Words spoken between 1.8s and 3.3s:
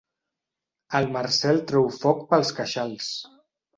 foc pels queixals.